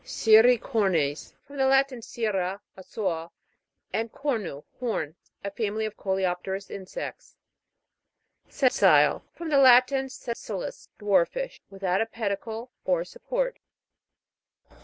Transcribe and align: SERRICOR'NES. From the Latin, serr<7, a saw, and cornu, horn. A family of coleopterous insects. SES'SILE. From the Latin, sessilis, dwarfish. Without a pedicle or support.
SERRICOR'NES. 0.03 1.35
From 1.45 1.57
the 1.57 1.67
Latin, 1.67 1.99
serr<7, 1.99 2.59
a 2.75 2.81
saw, 2.83 3.29
and 3.93 4.11
cornu, 4.11 4.63
horn. 4.79 5.13
A 5.43 5.51
family 5.51 5.85
of 5.85 5.95
coleopterous 5.95 6.71
insects. 6.71 7.35
SES'SILE. 8.49 9.21
From 9.35 9.49
the 9.49 9.59
Latin, 9.59 10.07
sessilis, 10.09 10.87
dwarfish. 10.97 11.61
Without 11.69 12.01
a 12.01 12.07
pedicle 12.07 12.71
or 12.83 13.05
support. 13.05 13.59